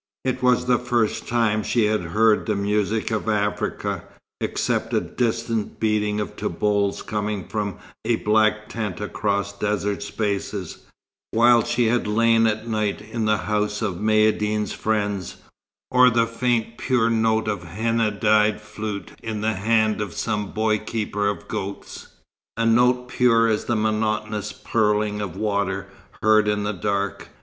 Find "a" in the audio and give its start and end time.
4.95-4.99, 8.03-8.15, 17.63-17.67, 22.57-22.65